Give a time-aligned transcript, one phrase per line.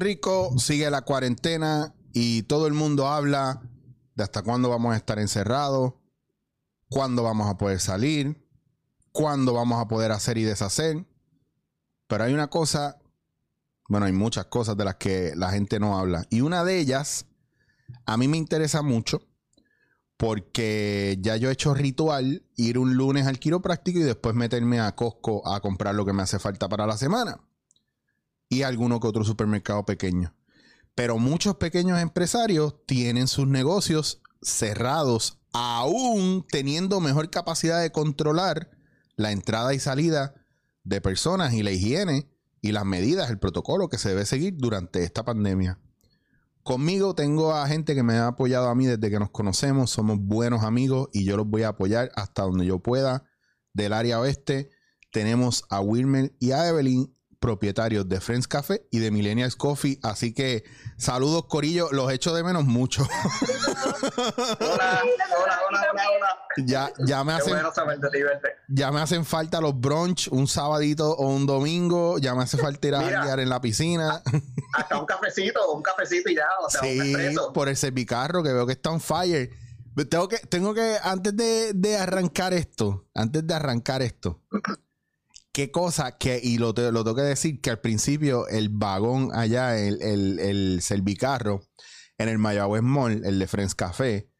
[0.00, 3.62] Rico sigue la cuarentena y todo el mundo habla
[4.14, 5.94] de hasta cuándo vamos a estar encerrados,
[6.88, 8.48] cuándo vamos a poder salir,
[9.12, 11.06] cuándo vamos a poder hacer y deshacer.
[12.08, 12.98] Pero hay una cosa,
[13.88, 16.26] bueno, hay muchas cosas de las que la gente no habla.
[16.30, 17.26] Y una de ellas,
[18.06, 19.22] a mí me interesa mucho
[20.16, 24.94] porque ya yo he hecho ritual ir un lunes al quiropráctico y después meterme a
[24.94, 27.40] Costco a comprar lo que me hace falta para la semana.
[28.50, 30.34] Y alguno que otro supermercado pequeño.
[30.94, 38.70] Pero muchos pequeños empresarios tienen sus negocios cerrados, aún teniendo mejor capacidad de controlar
[39.16, 40.34] la entrada y salida
[40.84, 42.28] de personas y la higiene
[42.60, 45.78] y las medidas, el protocolo que se debe seguir durante esta pandemia.
[46.62, 50.18] Conmigo tengo a gente que me ha apoyado a mí desde que nos conocemos, somos
[50.20, 53.24] buenos amigos y yo los voy a apoyar hasta donde yo pueda.
[53.72, 54.70] Del área oeste
[55.10, 59.98] tenemos a Wilmer y a Evelyn, propietarios de Friends Café y de Millennials Coffee.
[60.02, 60.62] Así que
[60.96, 63.02] saludos, Corillo, los echo de menos mucho.
[64.60, 67.56] Hola, hola, hola, hola, ya, ya, me hacen,
[68.68, 72.18] ya me hacen falta los brunch un sabadito o un domingo.
[72.18, 74.22] Ya me hace falta ir a janguear en la piscina.
[74.74, 78.66] Hasta un cafecito, un cafecito y ya, o sea, Sí, por el servicarro que veo
[78.66, 79.50] que está on fire.
[80.08, 84.40] Tengo que, tengo que, antes de, de arrancar esto, antes de arrancar esto,
[85.52, 89.30] qué cosa que, y lo, te- lo tengo que decir, que al principio el vagón
[89.34, 91.62] allá, el, el, el servicarro,
[92.18, 94.30] en el Mayagüez Mall, el de Friends Café,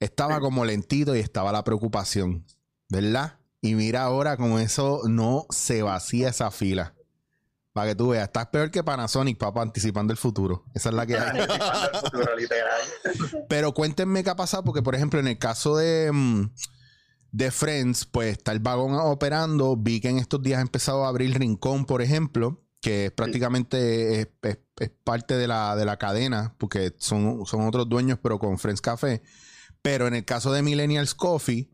[0.00, 2.46] estaba como lentito y estaba la preocupación,
[2.88, 3.38] ¿verdad?
[3.60, 6.94] Y mira ahora como eso no se vacía esa fila.
[7.72, 10.64] Para que tú veas, estás peor que Panasonic, papá, anticipando el futuro.
[10.74, 11.40] Esa es la que hay.
[13.48, 16.50] Pero cuéntenme qué ha pasado, porque por ejemplo, en el caso de, mm,
[17.36, 19.76] de Friends, pues está el vagón operando.
[19.76, 24.20] Vi que en estos días ha empezado a abrir Rincón, por ejemplo, que es prácticamente
[24.20, 28.38] es, es- es parte de la, de la cadena, porque son, son otros dueños, pero
[28.38, 29.22] con Friends Café.
[29.82, 31.70] Pero en el caso de Millennials Coffee,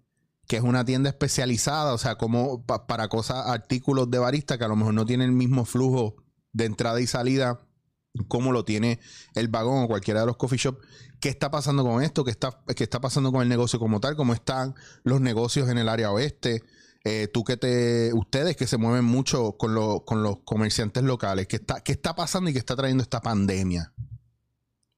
[0.48, 4.64] que es una tienda especializada, o sea, como pa- para cosas, artículos de barista que
[4.64, 6.16] a lo mejor no tienen el mismo flujo
[6.52, 7.60] de entrada y salida
[8.28, 9.00] como lo tiene
[9.34, 10.78] el vagón o cualquiera de los coffee shops.
[11.22, 12.24] ¿Qué está pasando con esto?
[12.24, 14.16] ¿Qué está, qué está pasando con el negocio como tal?
[14.16, 14.74] ¿Cómo están
[15.04, 16.64] los negocios en el área oeste?
[17.04, 21.46] Eh, tú que te, ustedes que se mueven mucho con, los- con los comerciantes locales,
[21.46, 23.92] ¿qué está, ¿qué está pasando y qué está trayendo esta pandemia?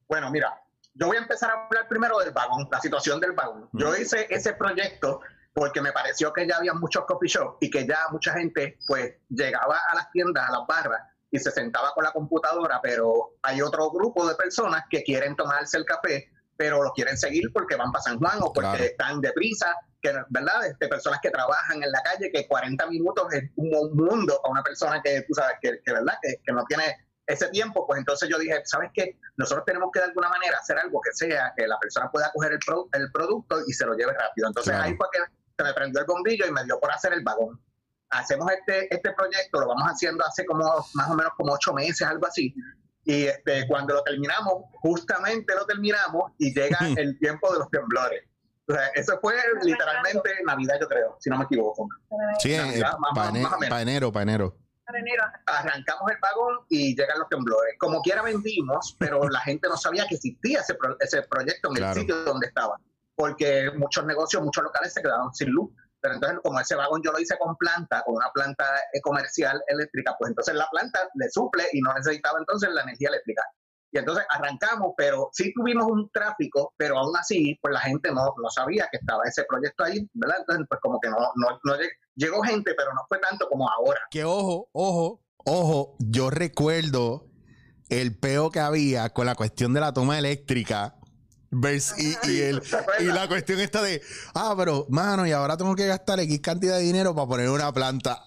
[0.08, 0.50] Bueno, mira,
[0.94, 3.68] yo voy a empezar a hablar primero del vagón, la situación del vagón.
[3.74, 5.20] Yo hice ese proyecto
[5.52, 9.12] porque me pareció que ya había muchos coffee shops y que ya mucha gente pues
[9.28, 11.02] llegaba a las tiendas, a las barras
[11.34, 15.76] y se sentaba con la computadora, pero hay otro grupo de personas que quieren tomarse
[15.76, 18.84] el café, pero lo quieren seguir porque van para San Juan o porque Claro.
[18.84, 20.64] están deprisa, que, ¿verdad?
[20.66, 24.62] Este, personas que trabajan en la calle, que 40 minutos es un mundo para una
[24.62, 26.14] persona que, tú sabes, que, que, ¿verdad?
[26.22, 26.84] Que, que no tiene
[27.26, 29.18] ese tiempo, pues entonces yo dije, ¿sabes qué?
[29.36, 32.52] Nosotros tenemos que de alguna manera hacer algo que sea que la persona pueda coger
[32.52, 34.46] el, pro- el producto y se lo lleve rápido.
[34.46, 34.84] Entonces Claro.
[34.88, 35.18] ahí fue que
[35.56, 37.60] se me prendió el bombillo y me dio por hacer el vagón.
[38.18, 40.64] Hacemos este, este proyecto, lo vamos haciendo hace como
[40.94, 42.54] más o menos como ocho meses, algo así.
[43.04, 48.22] Y este, cuando lo terminamos, justamente lo terminamos y llega el tiempo de los temblores.
[48.66, 51.86] O sea, eso fue literalmente Navidad, yo creo, si no me equivoco.
[52.38, 53.80] Sí, eh, más- para más o menos.
[53.82, 54.56] enero, para enero.
[55.46, 57.74] arrancamos el vagón y llegan los temblores.
[57.78, 61.74] Como quiera vendimos, pero la gente no sabía que existía ese, pro- ese proyecto en
[61.74, 61.92] Claro.
[61.94, 62.78] el sitio donde estaba,
[63.16, 65.70] porque muchos negocios, muchos locales se quedaron sin luz.
[66.04, 69.58] Pero entonces, como ese vagón yo lo hice con planta, con una planta eh, comercial
[69.68, 73.42] eléctrica, pues entonces la planta le suple y no necesitaba entonces la energía eléctrica.
[73.90, 78.34] Y entonces arrancamos, pero sí tuvimos un tráfico, pero aún así, pues la gente no,
[78.36, 80.40] no sabía que estaba ese proyecto ahí, ¿verdad?
[80.40, 83.66] Entonces, pues como que no, no, no lleg- llegó gente, pero no fue tanto como
[83.70, 84.00] ahora.
[84.10, 87.28] Que ojo, ojo, ojo, yo recuerdo
[87.88, 90.96] el peo que había con la cuestión de la toma eléctrica.
[91.54, 92.62] Vers- y, y el,
[93.00, 94.02] y la cuestión esta de,
[94.34, 97.72] ah, pero, mano, y ahora tengo que gastar X cantidad de dinero para poner una
[97.72, 98.22] planta.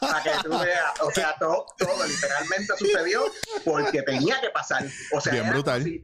[0.00, 3.22] para que tú veas, o sea, todo, todo literalmente sucedió
[3.64, 4.84] porque tenía que pasar.
[5.12, 5.82] O sea, Bien brutal.
[5.84, 6.02] si-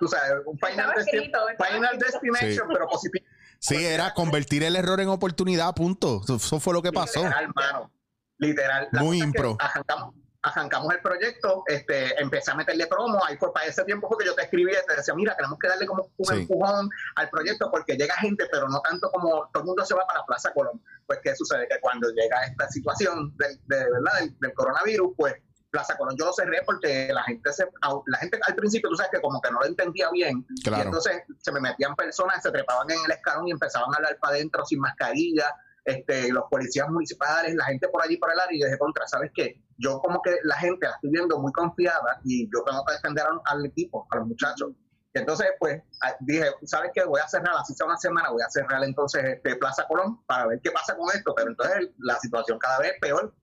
[0.00, 3.24] tú sabes, un final, final destination, pero positivo.
[3.60, 6.20] Sí, era convertir el error en oportunidad, punto.
[6.22, 7.22] Eso, eso fue lo que pasó.
[7.22, 7.92] Literal, mano.
[8.38, 8.88] Literal.
[8.92, 9.56] La Muy cosa es que impro.
[9.60, 14.26] Arrancamos, arrancamos el proyecto, este, empecé a meterle promo, ahí fue para ese tiempo porque
[14.26, 16.34] yo te escribí y te decía, mira, tenemos que darle como un Sí.
[16.42, 20.06] empujón al proyecto porque llega gente, pero no tanto como todo el mundo se va
[20.06, 20.82] para Plaza Colón.
[21.06, 21.66] Pues, ¿qué sucede?
[21.68, 24.20] Que cuando llega esta situación del, de, ¿verdad?
[24.20, 25.34] del, del coronavirus, pues
[25.70, 27.66] Plaza Colón yo lo cerré porque la gente se,
[28.06, 31.22] la gente al principio tú sabes que como que no lo entendía bien y entonces
[31.40, 34.64] se me metían personas, se trepaban en el escalón y empezaban a hablar para adentro
[34.66, 35.46] sin mascarilla
[35.84, 39.30] este, los policías municipales, la gente por allí por el área, y dije, contra, ¿sabes
[39.34, 39.60] qué?
[39.78, 43.24] Yo como que la gente la estoy viendo muy confiada y yo tengo que defender
[43.44, 44.70] al, equipo, a los muchachos.
[45.12, 45.80] Entonces, pues,
[46.20, 47.04] dije, ¿sabes qué?
[47.04, 50.46] Voy a cerrar, así sea una semana, voy a cerrar entonces este Plaza Colón para
[50.46, 53.34] ver qué pasa con esto, pero entonces la situación cada vez es peor.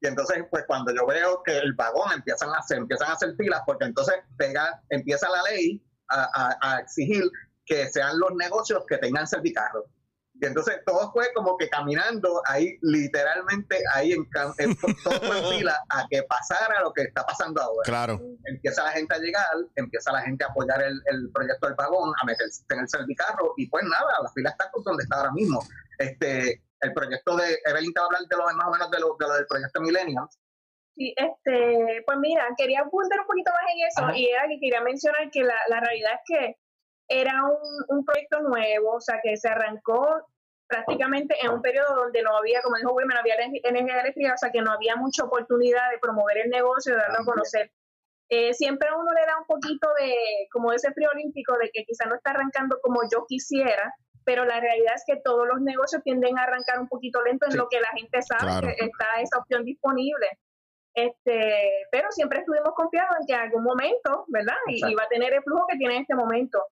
[0.00, 3.34] Y entonces, pues, cuando yo veo que el vagón empiezan a hacer, empiezan a hacer
[3.36, 7.24] filas, porque entonces pega, empieza la ley a, exigir
[7.66, 9.84] que sean los negocios que tengan servicarro.
[10.40, 14.24] Y entonces todo fue como que caminando ahí, literalmente ahí en,
[14.58, 18.20] en todo fue en fila a que pasara lo que está pasando ahora Claro.
[18.44, 22.12] empieza la gente a llegar, empieza la gente a apoyar el, el proyecto del vagón,
[22.22, 25.32] a meterse en el servicarro, y pues nada, la fila está con donde está ahora
[25.32, 25.60] mismo.
[25.98, 29.00] Este, el proyecto de Evelyn te va a hablar de lo más o menos de
[29.00, 30.38] lo, de lo del proyecto Millennials.
[30.94, 34.16] Sí, este, pues mira, quería apuntar un poquito más en eso Ajá.
[34.16, 36.56] y era que quería mencionar que la, la realidad es que
[37.08, 40.26] era un, un proyecto nuevo, o sea, que se arrancó
[40.66, 44.34] prácticamente en un periodo donde no había, como dijo Wilmer, no había ener- energía eléctrica,
[44.34, 47.72] o sea, que no había mucha oportunidad de promover el negocio, de darlo a conocer.
[48.30, 50.14] Eh, siempre a uno le da un poquito de,
[50.52, 53.94] como ese frío olímpico, de que quizá no está arrancando como yo quisiera,
[54.26, 57.52] pero la realidad es que todos los negocios tienden a arrancar un poquito lento en
[57.52, 57.56] Sí.
[57.58, 58.66] lo que la gente sabe Claro.
[58.68, 60.28] que está esa opción disponible.
[60.94, 64.56] Este, pero siempre estuvimos confiados en que en algún momento, ¿verdad?
[64.66, 66.62] Y, va a tener el flujo que tiene en este momento.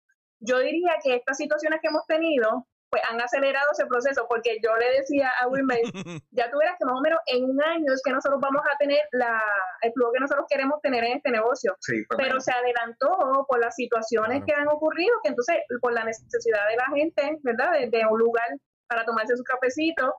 [0.41, 4.77] Yo diría que estas situaciones que hemos tenido, pues han acelerado ese proceso, porque yo
[4.77, 5.79] le decía a Wilmer,
[6.31, 8.77] ya tú verás que más o menos en un año es que nosotros vamos a
[8.79, 9.43] tener la,
[9.83, 13.59] el flujo que nosotros queremos tener en este negocio Sí, pues, pero se adelantó por
[13.59, 14.47] las situaciones Claro.
[14.47, 17.73] que han ocurrido, que entonces por la necesidad de la gente, ¿verdad?
[17.73, 18.49] De, de un lugar
[18.89, 20.15] para tomarse su cafecito,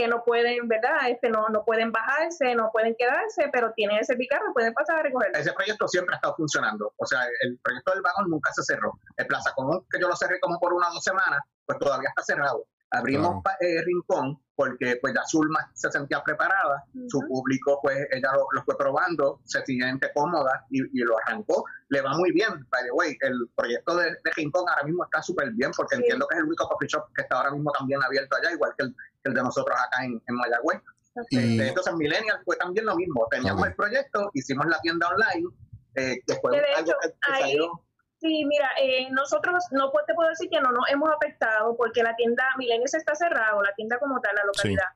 [0.00, 1.10] que no pueden, ¿verdad?
[1.10, 5.02] Este, no, no pueden bajarse, no pueden quedarse, pero tienen el servicarro, pueden pasar a
[5.02, 5.30] recoger.
[5.36, 6.94] ese proyecto siempre ha estado funcionando.
[6.96, 8.98] O sea, el proyecto del vagón nunca se cerró.
[9.18, 12.08] El Plaza Común, que yo lo cerré como por una o dos semanas, pues todavía
[12.08, 12.64] está cerrado.
[12.92, 13.42] Abrimos Claro.
[13.42, 18.46] pa- eh, Rincón porque pues ya Zulma se sentía preparada, su público pues ella lo,
[18.52, 21.64] lo fue probando, se siente cómoda y, y lo arrancó.
[21.88, 23.16] Le va muy bien, by the way.
[23.20, 26.02] El proyecto de, de Rincón ahora mismo está súper bien porque Sí.
[26.02, 28.72] entiendo que es el único coffee shop que está ahora mismo también abierto allá, igual
[28.76, 30.80] que el, que el de nosotros acá en, en Mayagüez.
[31.30, 33.26] Y- Este, entonces, Millennial fue también lo mismo.
[33.30, 35.48] Teníamos el proyecto, hicimos la tienda online,
[35.94, 36.40] eh, Que de
[36.74, 37.82] algo hecho, que, que ahí- salió.
[38.20, 42.14] Sí, mira, eh, nosotros no te puedo decir que no nos hemos afectado porque la
[42.16, 44.88] tienda Milenios está cerrado, la tienda como tal, la localidad.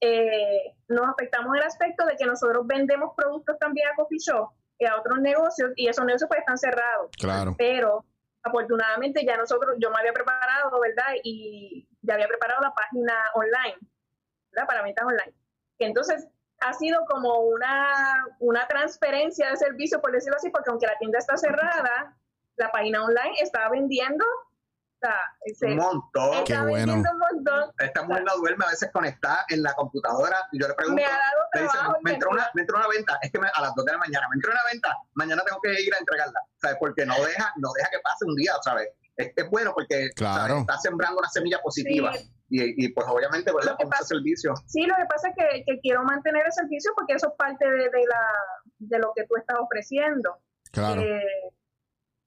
[0.00, 4.86] Eh, nos afectamos el aspecto de que nosotros vendemos productos también a coffee shop y
[4.86, 7.10] a otros negocios y esos negocios pues están cerrados.
[7.18, 7.54] Claro.
[7.58, 8.04] pero
[8.44, 11.14] afortunadamente ya nosotros, yo me había preparado, ¿verdad?
[11.22, 13.78] Y ya había preparado la página online,
[14.50, 14.68] ¿verdad?
[14.68, 15.34] Para ventas online.
[15.78, 16.28] Entonces
[16.60, 21.18] ha sido como una, una transferencia de servicio, por decirlo así, porque aunque la tienda
[21.18, 22.16] está cerrada,
[22.62, 25.16] la página online está vendiendo, o sea,
[25.58, 26.44] se- Un montón.
[26.44, 26.94] Qué está bueno.
[26.94, 27.72] un montón.
[27.78, 31.04] Esta mujer no duerme a veces conectada en la computadora y yo le pregunto, Me
[31.06, 31.98] ha dado me dice, trabajo.
[32.02, 33.98] me entró, una, me entró una venta, es que me- a las 2 de la
[33.98, 36.76] mañana, me entró una venta, mañana tengo que ir a entregarla, ¿sabes?
[36.78, 38.88] Porque no deja, no deja que pase un día, ¿sabes?
[39.16, 40.58] Es, es bueno porque Claro.
[40.60, 43.76] está sembrando una semilla positiva Sí, y, y pues obviamente, ¿verdad?
[43.78, 44.54] Que Con ese servicio.
[44.66, 47.64] Sí, lo que pasa es que, que quiero mantener el servicio porque eso es parte
[47.68, 48.22] de, de la,
[48.78, 50.38] de lo que tú estás ofreciendo.
[50.70, 51.00] Claro.
[51.02, 51.20] Eh,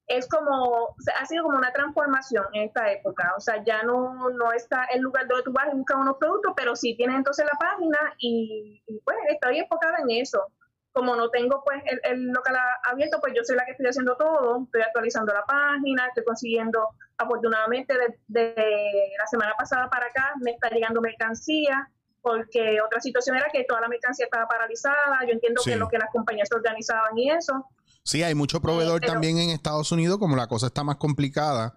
[0.07, 0.51] es como,
[0.85, 3.33] o sea, ha sido como una transformación en esta época.
[3.37, 6.53] O sea, ya no, no está el lugar donde tú vas y buscas unos productos,
[6.55, 10.45] pero sí tienes entonces la página y, y, pues estoy enfocada en eso.
[10.91, 14.15] Como no tengo pues el, el local abierto, pues yo soy la que estoy haciendo
[14.15, 20.33] todo, estoy actualizando la página, estoy consiguiendo, afortunadamente de, de la semana pasada para acá
[20.41, 21.89] me está llegando mercancía,
[22.21, 25.71] porque otra situación era que toda la mercancía estaba paralizada, yo entiendo Sí.
[25.71, 27.67] que lo que las compañías se organizaban y eso,
[28.05, 31.75] Sí, hay mucho proveedor pero- también en Estados Unidos, como la cosa está más complicada.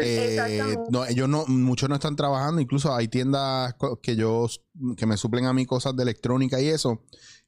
[0.00, 4.46] eh, no, ellos no, muchos no están trabajando, incluso hay tiendas que yo
[4.96, 7.02] que me suplen a mí cosas de electrónica y eso,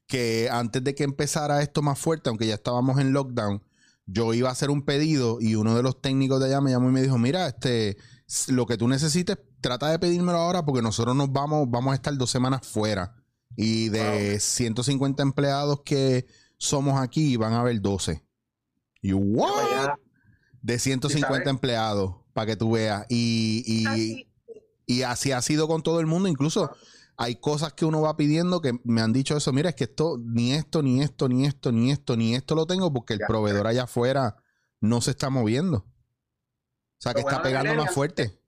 [0.05, 3.63] que antes de que empezara esto más fuerte, aunque ya estábamos en lockdown,
[4.05, 6.89] yo iba a hacer un pedido y uno de los técnicos de allá me llamó
[6.89, 7.95] y me dijo, mira, este,
[8.49, 12.17] lo que tú necesites, trata de pedírmelo ahora porque nosotros nos vamos, vamos a estar
[12.17, 13.15] dos semanas fuera.
[13.55, 16.25] Y de 150 empleados que
[16.61, 18.23] somos aquí, van a haber 12.
[19.01, 19.95] Y what?
[20.61, 21.47] De 150 sabes.
[21.47, 23.05] empleados, para que tú veas.
[23.09, 24.31] Y, y, así,
[24.85, 26.29] y así ha sido con todo el mundo.
[26.29, 26.69] Incluso
[27.17, 29.51] hay cosas que uno va pidiendo que me han dicho eso.
[29.51, 32.67] Mira, es que esto, ni esto, ni esto, ni esto, ni esto, ni esto lo
[32.67, 33.27] tengo porque el Ya.
[33.27, 34.35] proveedor allá afuera
[34.79, 35.77] no se está moviendo.
[35.77, 35.87] O
[36.99, 38.39] sea, que está bueno pegando más fuerte.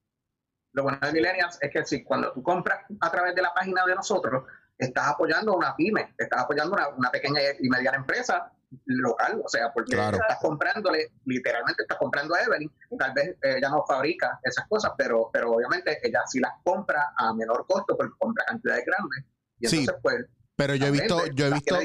[0.73, 3.83] Lo bueno de Millennials es que si cuando tú compras a través de la página
[3.87, 4.43] de nosotros,
[4.83, 8.51] estás apoyando a una pyme, estás apoyando a una, una pequeña y mediana empresa
[8.85, 10.17] local, o sea, porque Claro.
[10.19, 15.29] estás comprándole, literalmente estás comprando a Evelyn, tal vez ella no fabrica esas cosas, pero,
[15.31, 19.25] pero obviamente ella sí las compra a menor costo porque compra cantidades grandes.
[19.59, 19.77] Y Sí.
[19.79, 20.25] entonces, pues,
[20.55, 21.75] Pero yo he visto, yo he visto,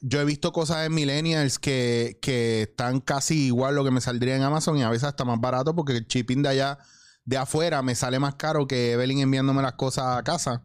[0.00, 4.36] yo he visto cosas en Millennials que, que están casi igual lo que me saldría
[4.36, 6.78] en Amazon y a veces hasta más barato porque el shipping de allá,
[7.24, 10.62] de afuera, me sale más caro que Evelyn enviándome las cosas a casa.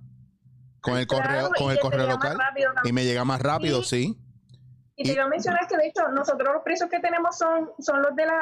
[0.81, 2.37] Con el correo, con el que correo local.
[2.83, 4.17] Y me llega más rápido, sí.
[4.95, 8.01] Y te iba a mencionar que de hecho nosotros los precios que tenemos son, son
[8.01, 8.39] los de la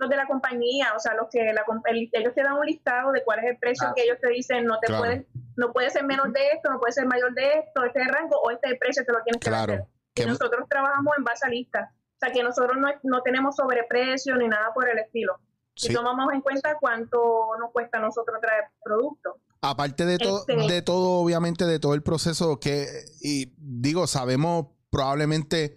[0.00, 3.10] los de la compañía, o sea, los que la, el- ellos te dan un listado
[3.10, 3.92] de cuál es el precio Ah.
[3.96, 5.02] que ellos te dicen, no te Claro.
[5.02, 5.26] puedes,
[5.56, 8.14] no puede ser menos de esto, no puede ser mayor de esto, este es el
[8.14, 9.72] rango o este es el precio te lo tienes que Claro.
[9.72, 9.86] hacer.
[10.14, 11.90] Que- Y nosotros trabajamos en base a listas.
[11.90, 15.40] O sea, que nosotros no, no tenemos sobreprecio ni nada por el estilo.
[15.74, 15.90] sí.
[15.90, 19.40] Y tomamos en cuenta cuánto nos cuesta a nosotros traer producto.
[19.60, 22.86] Aparte de todo, Este- de todo, obviamente, de todo el proceso que,
[23.20, 25.76] y digo, sabemos probablemente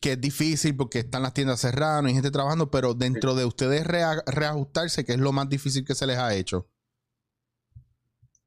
[0.00, 3.44] que es difícil porque están las tiendas cerradas, no hay gente trabajando, pero dentro de
[3.44, 6.68] ustedes rea- reajustarse, que es lo más difícil que se les ha hecho.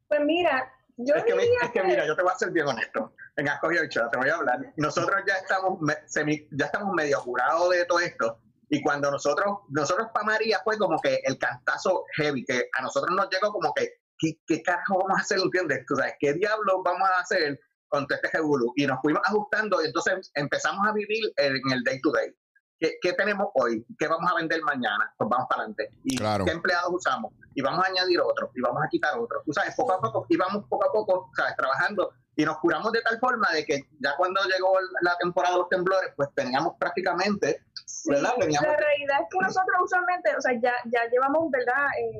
[0.07, 2.51] Pues mira, yo Es que, mi- diría es que mira, yo te voy a ser
[2.51, 3.13] bien honesto.
[3.37, 4.73] Venga, coge bichuela, te voy a hablar.
[4.77, 8.39] Nosotros ya estamos, semi- ya estamos medio jurados de todo esto.
[8.69, 13.15] Y cuando nosotros, nosotros para María fue como que el cantazo heavy, que a nosotros
[13.15, 15.39] nos llegó como que, ¿qué, qué carajo vamos a hacer?
[15.39, 15.85] ¿Entiendes?
[15.87, 18.73] Tú sabes, ¿qué diablos vamos a hacer con todo este revolú?
[18.75, 22.33] Y nos fuimos ajustando y entonces empezamos a vivir en el day to day.
[22.77, 23.85] ¿Qué, qué tenemos hoy?
[23.97, 25.13] ¿Qué vamos a vender mañana?
[25.17, 25.89] Pues vamos para adelante.
[26.03, 26.43] ¿Y Claro.
[26.43, 27.31] qué empleados usamos?
[27.53, 29.41] Y vamos a añadir otro, y vamos a quitar otro.
[29.45, 31.55] Tú sabes, poco a poco, y vamos poco a poco, ¿sabes?
[31.55, 32.11] Trabajando.
[32.35, 35.69] Y nos curamos de tal forma de que ya cuando llegó la temporada de los
[35.69, 38.33] temblores, pues teníamos prácticamente, Sí, ¿verdad?
[38.37, 41.87] Teníamos la realidad es que nosotros usualmente, o sea, ya, ya llevamos, ¿verdad?
[41.97, 42.19] Eh,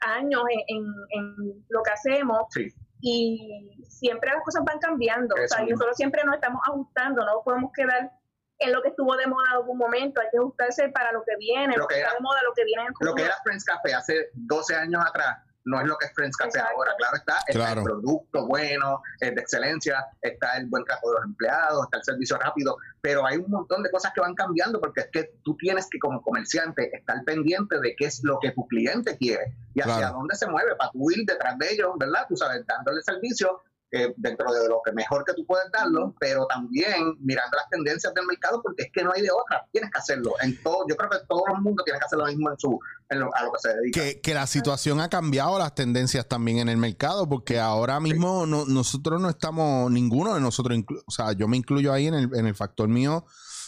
[0.00, 2.68] años en, en, en lo que hacemos Sí.
[3.00, 5.34] y siempre las cosas van cambiando.
[5.34, 8.10] O sea, nosotros siempre nos estamos ajustando, no podemos quedar
[8.58, 11.36] en lo que estuvo de moda en algún momento, hay que ajustarse para lo que
[11.36, 13.64] viene, Lo que era- de moda, lo que viene en el lo que era Friends
[13.64, 16.74] Café hace 12 años atrás no es lo que es Friends Café Exacto.
[16.76, 16.92] ahora.
[16.98, 17.80] Claro está, está Claro.
[17.80, 22.04] el producto bueno, es de excelencia, está el buen trato de los empleados, está el
[22.04, 25.56] servicio rápido, pero hay un montón de cosas que van cambiando porque es que tú
[25.56, 29.80] tienes que como comerciante estar pendiente de qué es lo que tu cliente quiere y
[29.80, 30.14] hacia Claro.
[30.18, 32.26] dónde se mueve para tú ir detrás de ellos, ¿verdad?
[32.28, 33.60] Tú sabes, dándole servicio
[33.92, 38.12] eh, dentro de lo que mejor que tú puedes darlo, pero también mirando las tendencias
[38.14, 40.32] del mercado porque es que no hay de otra, tienes que hacerlo.
[40.40, 42.78] En todo, yo creo que todo el mundo tiene que hacer lo mismo en su
[43.10, 44.00] en lo- a lo que se dedica.
[44.00, 48.46] Que, que la situación ha cambiado las tendencias también en el mercado, porque ahora mismo
[48.46, 52.34] no- nosotros no estamos, ninguno de nosotros, o sea, yo me incluyo ahí en el,
[52.34, 53.26] en el factor mío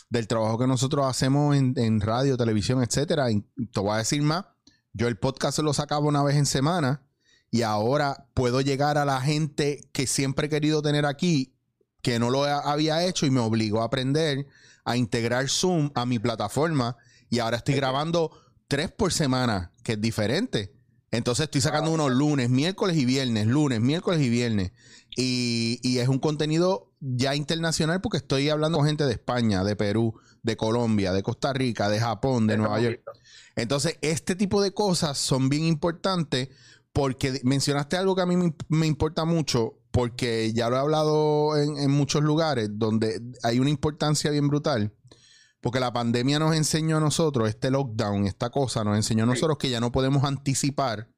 [0.09, 3.31] del trabajo que nosotros hacemos en, en radio, televisión, etcétera.
[3.31, 4.47] Y te voy a decir más,
[4.95, 7.04] yo el podcast lo sacaba una vez en semana
[7.55, 11.55] y ahora puedo llegar a la gente que siempre he querido tener aquí,
[12.03, 14.49] que no lo ha- había hecho y me obligó a aprender
[14.85, 16.97] a integrar Zoom a mi plataforma
[17.31, 18.33] y ahora estoy grabando
[18.67, 20.73] tres por semana, que es diferente.
[21.13, 24.73] Entonces estoy sacando unos lunes, miércoles y viernes, lunes, miércoles y viernes.
[25.17, 29.77] Y, y es un contenido ya internacional porque estoy hablando con gente de España, de
[29.77, 33.01] Perú, de Colombia, de Costa Rica, de Japón, de Nueva York.
[33.55, 36.49] Entonces, este tipo de cosas son bien importantes
[36.95, 41.59] porque mencionaste algo que a mí me, me importa mucho, porque ya lo he hablado
[41.59, 44.95] en, en muchos lugares donde hay una importancia bien brutal.
[45.61, 49.59] Porque la pandemia nos enseñó a nosotros, este lockdown, esta cosa, nos enseñó a nosotros
[49.59, 51.09] que ya no podemos anticipar,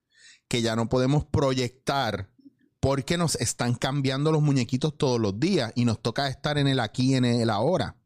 [0.49, 2.31] que ya no podemos proyectar,
[2.81, 6.81] porque nos están cambiando los muñequitos todos los días y nos toca estar en el
[6.81, 7.97] aquí, en el ahora.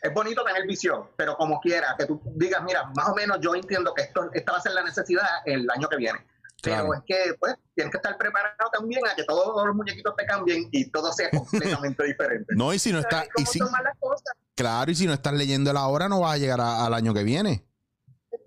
[0.00, 3.54] Es bonito tener visión, pero como quiera, que tú digas, mira, más o menos yo
[3.54, 6.31] entiendo que esto, esta va a ser la necesidad el año que viene.
[6.62, 6.94] Pero Claro.
[6.94, 10.68] es que, pues, tienes que estar preparado también a que todos los muñequitos te cambien
[10.70, 11.28] y todo sea
[11.90, 12.54] completamente diferente.
[12.56, 14.32] No, y si no está, Saber y cómo si, tomar las cosas.
[14.54, 17.12] claro, y si no estás leyendo el ahora, no vas a llegar a- al año
[17.14, 17.66] que viene.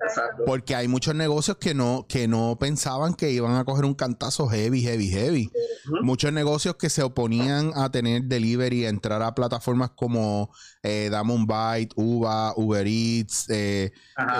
[0.07, 0.43] Exacto.
[0.45, 4.48] Porque hay muchos negocios que no, que no pensaban que iban a coger un cantazo
[4.48, 5.51] heavy, heavy, heavy.
[6.01, 10.51] Muchos negocios que se oponían a tener delivery, a entrar a plataformas como
[10.84, 13.91] eh, Dame un Bite, Uva, Uber Eats, eh,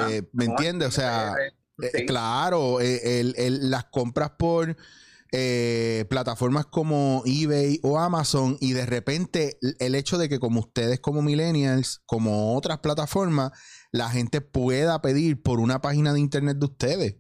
[0.10, 0.88] eh, ¿me entiendes?
[0.90, 1.34] O sea,
[1.82, 4.76] Eh, eh, claro, eh, el- el- las compras por
[5.38, 11.02] eh, plataformas como eBay o Amazon y de repente el- hecho de que como ustedes
[11.02, 13.52] como millennials, como otras plataformas,
[13.92, 17.16] la gente pueda pedir por una página de internet de ustedes.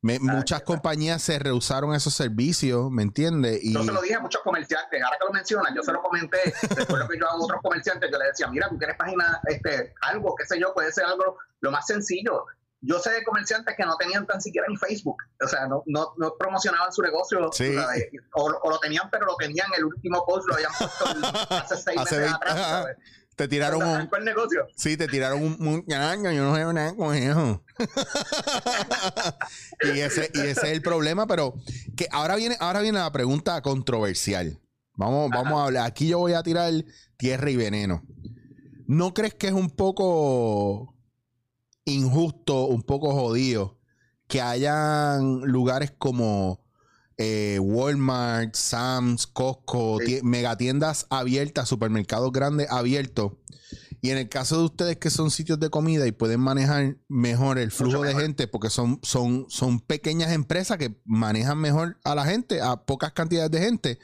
[0.00, 3.60] Me- muchas compañías se rehusaron a esos servicios, ¿me entiendes?
[3.62, 6.00] Y Yo se lo dije a muchos comerciantes, ahora que lo mencionan, yo se lo
[6.02, 6.38] comenté,
[6.74, 9.40] después lo que yo hago a otros comerciantes, yo les decía, mira, tú tienes página,
[9.46, 12.46] este, algo, qué sé yo, puede ser algo lo más sencillo.
[12.84, 16.14] Yo sé de comerciantes que no tenían tan siquiera ni Facebook, o sea, no, no,
[16.18, 17.74] no promocionaban su negocio, Sí.
[17.74, 18.08] ¿sabes?
[18.34, 21.24] O, o lo tenían, pero lo tenían, el último post lo habían puesto el-
[21.58, 22.56] hace seis Hace meses 20, atrás.
[22.58, 22.96] ¿sabes?
[23.36, 24.10] Te tiraron un.
[24.18, 24.66] el negocio.
[24.76, 27.64] Sí, te tiraron un muñeco, yo no sé nada con eso.
[29.94, 31.54] y, ese, y ese es el problema, pero
[31.96, 34.58] que ahora viene, ahora viene la pregunta controversial.
[34.94, 35.86] Vamos, vamos a hablar.
[35.86, 36.70] Aquí yo voy a tirar
[37.16, 38.02] tierra y veneno.
[38.86, 40.94] ¿No crees que es un poco
[41.84, 43.78] injusto, un poco jodido,
[44.28, 46.62] que hayan lugares como
[47.18, 50.20] eh, Walmart, Sam's, Costco, Sí.
[50.22, 53.32] megatiendas abiertas, supermercados grandes abiertos?
[54.00, 57.58] Y en el caso de ustedes que son sitios de comida y pueden manejar mejor
[57.58, 58.22] el flujo de mejor.
[58.22, 63.12] gente, porque son, son, son pequeñas empresas que manejan mejor a la gente, a pocas
[63.12, 63.98] cantidades de gente,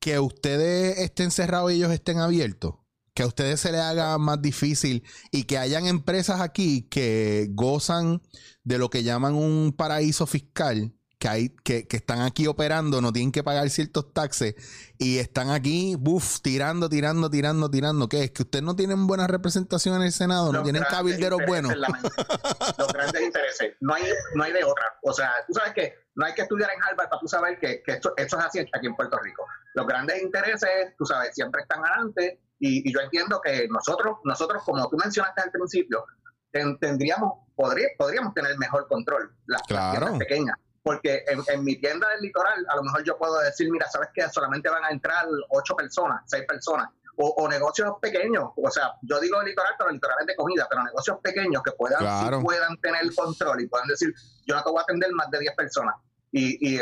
[0.00, 2.76] que ustedes estén cerrados y ellos estén abiertos.
[3.18, 8.22] Que a ustedes se les haga más difícil y que hayan empresas aquí que gozan
[8.62, 13.12] de lo que llaman un paraíso fiscal, que, hay, que, que están aquí operando, no
[13.12, 14.54] tienen que pagar ciertos taxes
[14.98, 18.08] y están aquí, buf, tirando, tirando, tirando, tirando.
[18.08, 18.30] ¿Qué es?
[18.30, 21.74] Que ustedes no tienen buena representación en el Senado, no Los tienen cabilderos buenos.
[21.74, 23.74] Los grandes intereses.
[23.80, 24.04] No hay,
[24.36, 24.96] no hay de otra.
[25.02, 27.82] O sea, tú sabes que no hay que estudiar en Harvard para tú saber que,
[27.82, 29.44] que esto, esto es así aquí en Puerto Rico.
[29.74, 34.62] Los grandes intereses, tú sabes, siempre están adelante y, y yo entiendo que nosotros, nosotros
[34.64, 36.04] como tú mencionaste al principio,
[36.50, 39.98] ten- tendríamos, podría, podríamos tener mejor control, las, las Claro.
[40.06, 40.56] tiendas pequeñas.
[40.82, 44.08] Porque en, en mi tienda del litoral, a lo mejor yo puedo decir, mira, ¿sabes
[44.14, 44.26] qué?
[44.30, 49.18] Solamente van a entrar ocho personas, seis personas o, o negocios pequeños, o sea, yo
[49.20, 53.12] digo litoral, pero litoral es de comida, pero negocios pequeños que puedan, sí puedan tener
[53.14, 54.14] control y puedan decir,
[54.46, 55.96] yo no te voy a atender más de 10 personas.
[56.30, 56.80] Y, y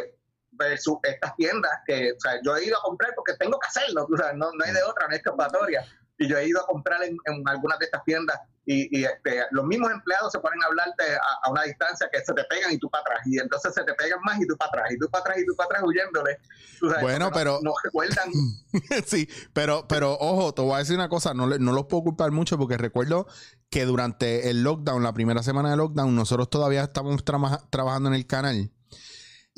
[0.57, 4.07] versus estas tiendas que, o sea, yo he ido a comprar porque tengo que hacerlo,
[4.13, 5.85] o sea, no, no hay de otra, no hay escapatoria.
[6.19, 9.43] Y yo he ido a comprar en, en algunas de estas tiendas y, y, este,
[9.51, 12.73] los mismos empleados se ponen a hablarte a, a una distancia que se te pegan
[12.73, 13.21] y tú para atrás.
[13.27, 15.45] Y entonces se te pegan más y tú para atrás, y tú para atrás, y
[15.47, 16.39] tú para atrás huyéndole.
[16.81, 18.31] Tú sabes, Bueno, pero- No, no recuerdan
[19.07, 22.05] sí, pero, pero ojo, te voy a decir una cosa, no, le- no los puedo
[22.05, 23.27] culpar mucho porque recuerdo
[23.71, 28.15] que durante el lockdown, la primera semana de lockdown, nosotros todavía estamos trama- trabajando en
[28.15, 28.73] el canal.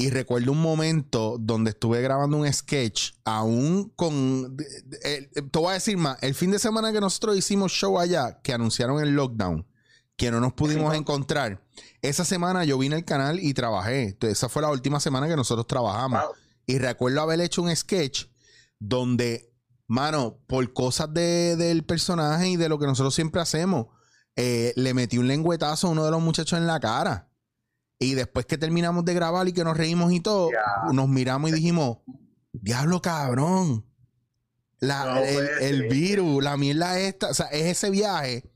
[0.01, 4.57] Y recuerdo un momento donde estuve grabando un sketch, aún con...
[5.03, 8.41] eh, te voy a decir más, el fin de semana que nosotros hicimos show allá,
[8.41, 9.67] que anunciaron el lockdown,
[10.17, 11.65] que no nos pudimos encontrar,
[12.01, 14.05] esa semana yo vine al canal y trabajé.
[14.05, 16.23] Entonces, esa fue la última semana que nosotros trabajamos.
[16.23, 16.33] Wow.
[16.67, 18.27] Y recuerdo haber hecho un sketch
[18.79, 19.53] donde,
[19.89, 23.87] mano, por cosas de- del personaje y de lo que nosotros siempre hacemos,
[24.37, 27.28] eh, le metí un lengüetazo a uno de los muchachos en la cara.
[27.99, 30.51] Y después que terminamos de grabar y que nos reímos y todo,
[30.93, 31.99] nos miramos y dijimos,
[32.53, 33.85] diablo cabrón.
[34.81, 38.49] La- No el, virus, la mierda esta, o sea, es ese viaje.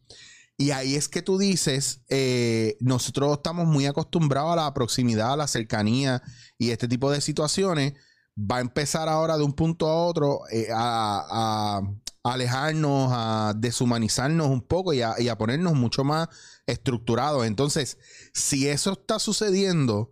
[0.57, 5.37] Y ahí es que tú dices, eh, nosotros estamos muy acostumbrados a la proximidad, a
[5.37, 6.22] la cercanía
[6.59, 7.94] y este tipo de situaciones.
[8.38, 11.81] Va a empezar ahora de un punto a otro eh, a,
[12.24, 16.28] a alejarnos, a deshumanizarnos un poco y a, y a ponernos mucho más
[16.66, 17.46] estructurados.
[17.46, 17.98] Entonces,
[18.32, 20.11] si eso está sucediendo,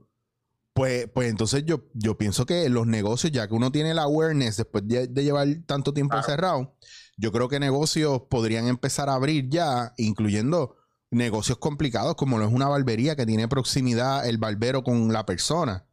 [0.72, 4.56] pues, pues entonces yo, yo pienso que los negocios, ya que uno tiene la awareness
[4.56, 6.26] después de, de llevar tanto tiempo Claro.
[6.26, 6.76] encerrado,
[7.16, 10.76] yo creo que negocios podrían empezar a abrir ya, incluyendo
[11.10, 15.86] negocios complicados como lo es una barbería que tiene proximidad el barbero con la persona.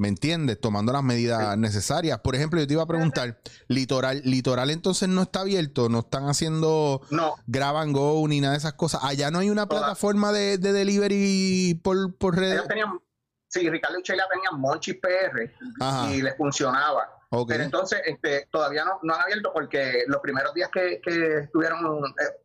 [0.00, 0.58] ¿Me entiendes?
[0.58, 2.18] Tomando las medidas necesarias.
[2.20, 6.26] Por ejemplo, yo te iba a preguntar, Litoral, Litoral entonces no está abierto, no están
[6.26, 9.02] haciendo No, grab and go ni nada de esas cosas.
[9.04, 12.98] Allá no hay una Toda- plataforma de, de delivery por, por tenían,
[13.48, 16.10] sí, Ricardo y Sheila tenían Monchi PR Ajá.
[16.10, 17.06] y les funcionaba.
[17.46, 22.04] Pero entonces este, todavía no, no han abierto porque los primeros días que, que estuvieron,
[22.06, 22.39] eh,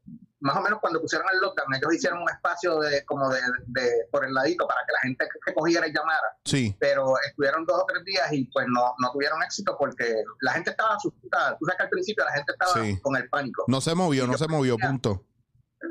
[0.45, 4.08] más o menos cuando pusieron el lockdown, ellos hicieron un espacio de como de, de
[4.12, 6.75] por el ladito para que la gente que cogiera y llamara, Sí.
[6.79, 10.69] pero estuvieron dos o tres días y pues no, no tuvieron éxito porque la gente
[10.71, 11.58] estaba asustada.
[11.58, 12.99] Tú sabes que al principio la gente estaba Sí.
[13.01, 13.65] con el pánico.
[13.67, 15.23] No se movió, Y no se movió, punto.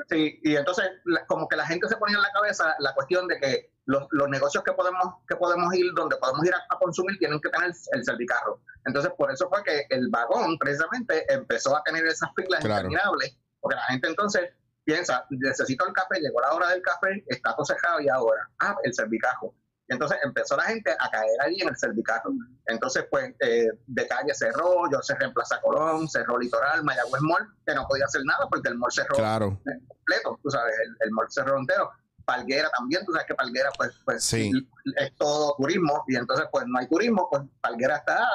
[0.08, 0.84] Sí, y entonces
[1.28, 4.28] como que la gente se ponía en la cabeza la cuestión de que los, los
[4.28, 7.70] negocios que podemos que podemos ir, donde podemos ir a, a consumir, tienen que tener
[7.92, 8.60] el servicarro.
[8.86, 12.88] Entonces por eso fue que el vagón precisamente empezó a tener esas filas Claro.
[12.88, 14.50] interminables, porque la gente entonces
[14.84, 18.76] piensa, necesito el café, llegó la hora del café, está todo cerrado y ahora, ah,
[18.84, 19.54] el servicarro.
[19.88, 22.30] Y entonces empezó la gente a caer allí en el servicarro.
[22.66, 27.48] Entonces, pues, eh, de calle cerró, yo cerré en Plaza Colón, cerró Litoral, Mayagüez Mall,
[27.66, 29.58] que no podía hacer nada porque el mall cerró Claro.
[29.88, 31.90] completo, tú sabes, el, el mall cerró entero.
[32.26, 34.50] Palguera también, tú sabes que Palguera pues, pues Sí.
[34.96, 38.26] es todo turismo y entonces pues no hay turismo, pues Palguera está,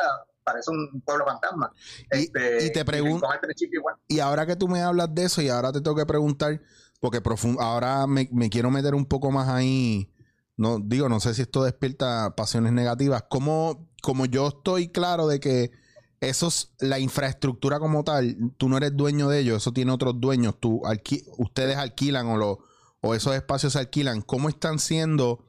[0.51, 1.71] parece un pueblo fantasma.
[2.09, 3.95] Este, Y- y te pregun- Rincón al principio igual.
[4.07, 6.61] Y ahora que tú me hablas de eso y ahora te tengo que preguntar,
[6.99, 7.21] porque
[7.59, 10.11] ahora me, me quiero meter un poco más ahí,
[10.57, 15.39] no digo, no sé si esto despierta pasiones negativas, como, como yo estoy claro de
[15.39, 15.71] que
[16.21, 20.55] esos, la infraestructura como tal, tú no eres dueño de ellos, eso tiene otros dueños,
[20.59, 22.59] tú alqui- ustedes alquilan o, lo,
[23.01, 24.21] o esos espacios se alquilan.
[24.21, 25.45] ¿Cómo están siendo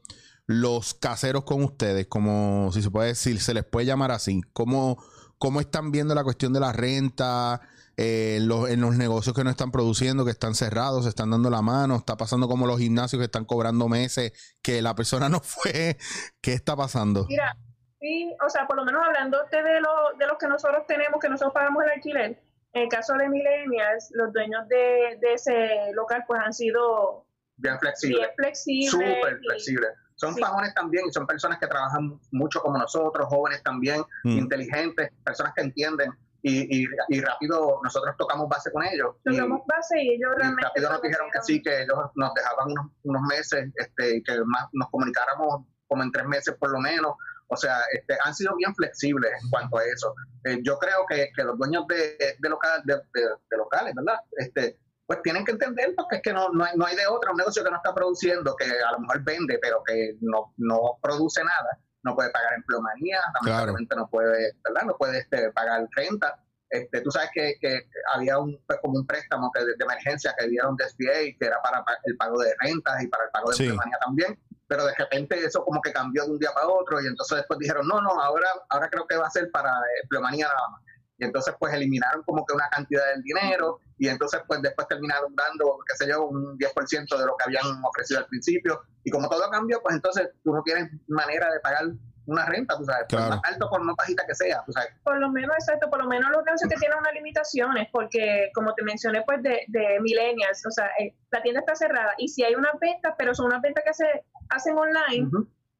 [0.53, 2.07] los caseros con ustedes?
[2.09, 4.41] Como si se puede decir, se les puede llamar así.
[4.53, 5.03] ¿Cómo,
[5.39, 7.61] cómo están viendo la cuestión de la renta?
[7.97, 11.31] eh, en, los, en los negocios que no están produciendo, que están cerrados, se están
[11.31, 14.33] dando la mano, está pasando como los gimnasios que están cobrando meses,
[14.63, 15.99] que la persona no fue.
[16.41, 17.27] ¿Qué está pasando?
[17.29, 17.55] Mira,
[18.01, 21.29] sí, o sea, por lo menos hablando de, lo- de los que nosotros tenemos, que
[21.29, 26.25] nosotros pagamos el alquiler, en el caso de Millennials, los dueños de, de ese local
[26.27, 28.19] pues han sido Bien flexible.
[28.21, 28.91] bien flexibles.
[28.93, 29.87] Súper y- flexible.
[30.21, 30.43] Son Sí.
[30.75, 34.39] también y son personas que trabajan mucho como nosotros, jóvenes también, Mm.
[34.39, 39.17] inteligentes, personas que entienden y, y, y rápido nosotros tocamos base con ellos.
[39.25, 42.35] Y, Tocamos base y ellos y realmente rápido nos dijeron que sí, que ellos nos
[42.35, 46.79] dejaban unos, unos meses, este, que más nos comunicáramos como en tres meses por lo
[46.81, 47.15] menos.
[47.49, 50.15] O sea, este, han sido bien flexibles en cuanto a eso.
[50.45, 54.21] Eh, yo creo que, que los dueños de, de, local, de- de locales, ¿verdad?
[54.37, 54.79] Este,
[55.11, 57.37] pues tienen que entender porque es que no, no, hay, no hay de otra, un
[57.39, 61.43] negocio que no está produciendo, que a lo mejor vende, pero que no, no produce
[61.43, 64.83] nada, no puede pagar empleomanía, lamentablemente no puede, ¿verdad?
[64.87, 66.41] No puede este, pagar renta.
[66.69, 70.33] Este, tú sabes que, que había un, pues, como un préstamo que de, de emergencia
[70.39, 73.31] que dieron de SBA, que era para pa- el pago de rentas y para el
[73.31, 73.63] pago de Sí.
[73.65, 77.09] empleomanía también, pero de repente eso como que cambió de un día para otro y
[77.09, 79.73] entonces después dijeron, no, no, ahora, ahora creo que va a ser para
[80.05, 80.83] empleomanía nada más.
[81.21, 85.37] Y entonces pues eliminaron como que una cantidad del dinero y entonces pues después terminaron
[85.37, 88.81] dando, qué sé yo, un 10% de lo que habían ofrecido al principio.
[89.05, 91.85] Y como todo cambió, pues entonces tú no tienes manera de pagar
[92.27, 93.31] una renta, tú sabes, por Claro.
[93.37, 94.91] más alto, por más bajita que sea, tú sabes.
[95.03, 98.73] Por lo menos, exacto, por lo menos los negocios que tienen unas limitaciones, porque como
[98.75, 102.45] te mencioné, pues de, de millennials, o sea, eh, la tienda está cerrada y si
[102.45, 105.29] hay unas ventas, pero son unas ventas que se hacen online.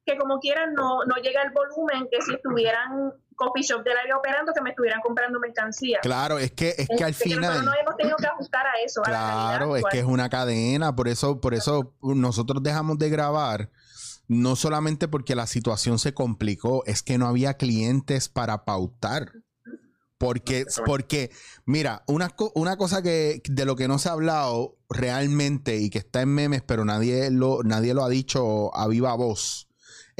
[0.05, 4.17] Que como quieran no, no llega el volumen que si estuvieran coffee shop del área
[4.17, 5.99] operando, que me estuvieran comprando mercancía.
[6.01, 7.41] Claro, es que, es que al Este, final.
[7.41, 9.01] nosotros nos hemos tenido que ajustar a eso.
[9.05, 12.97] a la realidad Claro, es que es una cadena, por eso, por eso nosotros dejamos
[12.99, 13.69] de grabar,
[14.27, 19.31] no solamente porque la situación se complicó, es que no había clientes para pautar.
[20.17, 21.31] Porque, porque,
[21.65, 25.89] mira, una, co- una cosa que de lo que no se ha hablado realmente y
[25.89, 29.67] que está en memes, pero nadie lo, nadie lo ha dicho a viva voz,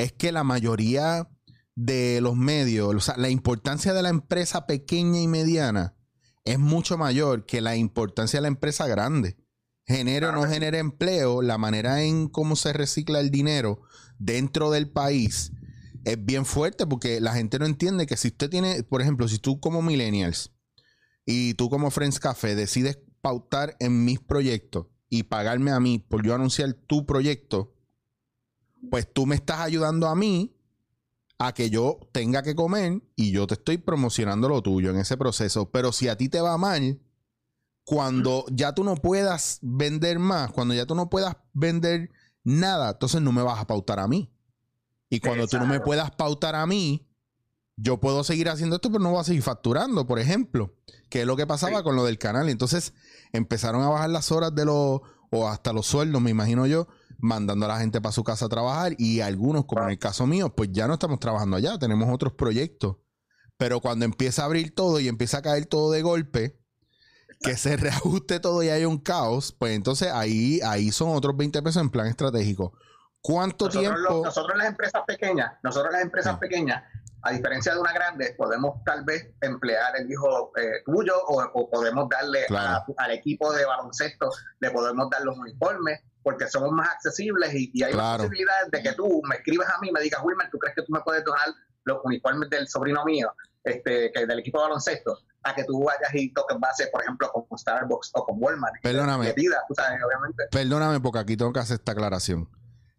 [0.03, 1.29] es que la mayoría
[1.75, 5.95] de los medios, o sea, la importancia de la empresa pequeña y mediana
[6.43, 9.37] es mucho mayor que la importancia de la empresa grande.
[9.85, 13.81] Genere o no genere empleo, la manera en cómo se recicla el dinero
[14.17, 15.51] dentro del país
[16.03, 19.37] es bien fuerte porque la gente no entiende que si usted tiene, por ejemplo, si
[19.37, 20.51] tú como millennials
[21.25, 26.25] y tú como Friends Café decides pautar en mis proyectos y pagarme a mí por
[26.25, 27.75] yo anunciar tu proyecto,
[28.89, 30.55] pues tú me estás ayudando a mí
[31.37, 35.17] a que yo tenga que comer y yo te estoy promocionando lo tuyo en ese
[35.17, 35.69] proceso.
[35.71, 36.99] Pero si a ti te va mal,
[37.83, 42.11] cuando ya tú no puedas vender más, cuando ya tú no puedas vender
[42.43, 44.31] nada, entonces no me vas a pautar a mí.
[45.09, 47.07] Y cuando tú no me puedas pautar a mí,
[47.75, 50.75] yo puedo seguir haciendo esto, pero no voy a seguir facturando, por ejemplo,
[51.09, 51.83] que es lo que pasaba Sí.
[51.83, 52.49] con lo del canal.
[52.49, 52.93] Entonces
[53.33, 56.87] empezaron a bajar las horas de los, o hasta los sueldos, me imagino yo,
[57.21, 60.25] mandando a la gente para su casa a trabajar y algunos, como en el caso
[60.27, 62.97] mío, pues ya no estamos trabajando allá, tenemos otros proyectos.
[63.57, 66.57] Pero cuando empieza a abrir todo y empieza a caer todo de golpe,
[67.41, 71.61] que se reajuste todo y hay un caos, pues entonces ahí, ahí son otros 20
[71.61, 72.73] pesos en plan estratégico.
[73.21, 74.21] ¿Cuánto Nosotros, tiempo?
[74.25, 76.39] nosotros las empresas pequeñas, nosotros las empresas Ah.
[76.39, 76.83] pequeñas,
[77.23, 81.69] a diferencia de una grande, podemos tal vez emplear el hijo eh, tuyo o, o
[81.69, 82.83] podemos darle Claro.
[82.97, 87.71] a- al equipo de baloncesto, le podemos dar los uniformes porque somos más accesibles y,
[87.73, 88.23] y hay más Claro.
[88.23, 90.83] posibilidades de que tú me escribas a mí y me digas, Wilmer, ¿tú crees que
[90.83, 91.47] tú me puedes donar
[91.85, 93.31] los uniformes del sobrino mío,
[93.63, 95.17] este, que del equipo de baloncesto?
[95.43, 98.75] A que tú vayas y toques base, por ejemplo, con Starbucks o con Walmart.
[98.83, 99.25] Perdóname.
[99.25, 100.43] Le pidas, tú sabes, obviamente.
[100.51, 102.47] Perdóname porque aquí tengo que hacer esta aclaración.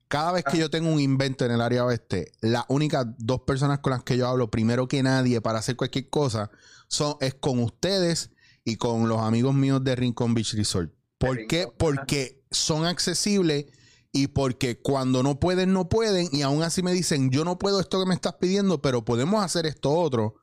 [0.08, 3.78] Cada vez que yo tengo un invento en el área oeste, las únicas dos personas
[3.78, 6.50] con las que yo hablo, primero que nadie, para hacer cualquier cosa,
[6.88, 8.30] son, es con ustedes
[8.64, 10.92] y con los amigos míos de Rincon Beach Resort.
[11.16, 11.68] ¿Por qué?
[11.78, 13.66] Porque son accesibles
[14.12, 16.28] y porque cuando no pueden, no pueden.
[16.32, 19.42] Y aún así me dicen, yo no puedo esto que me estás pidiendo, pero podemos
[19.44, 20.34] hacer esto otro.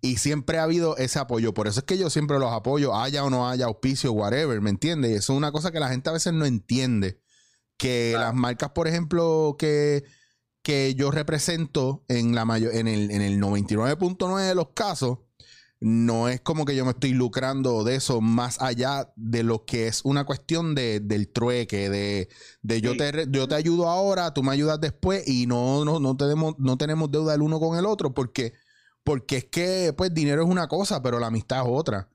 [0.00, 1.54] Y siempre ha habido ese apoyo.
[1.54, 4.68] Por eso es que yo siempre los apoyo, haya o no haya auspicio, whatever, ¿me
[4.70, 5.12] entiendes?
[5.12, 7.20] Y eso es una cosa que la gente a veces no entiende.
[7.78, 8.26] Que Claro.
[8.26, 10.04] las marcas, por ejemplo, que,
[10.62, 15.18] que yo represento en, la mayo- en el, en el 99.9 de los casos,
[15.86, 19.86] no es como que yo me estoy lucrando de eso más allá de lo que
[19.86, 22.28] es una cuestión de, del trueque, de,
[22.62, 22.98] de yo, Sí.
[22.98, 26.78] te, yo te ayudo ahora, tú me ayudas después y no, no, no, tenemos, no
[26.78, 28.54] tenemos deuda el uno con el otro porque
[29.04, 32.08] Porque es que, pues, dinero es una cosa, pero la amistad es otra.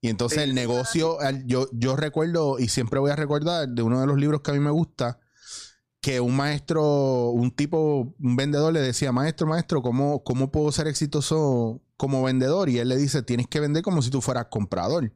[0.00, 0.44] Y entonces Sí.
[0.44, 4.40] el negocio, yo, yo recuerdo, y siempre voy a recordar de uno de los libros
[4.40, 5.19] que a mí me gusta,
[6.00, 10.86] que un maestro, un tipo, un vendedor le decía, maestro, maestro, ¿cómo, cómo puedo ser
[10.88, 12.68] exitoso como vendedor?
[12.70, 15.12] Y él le dice, tienes que vender como si tú fueras comprador.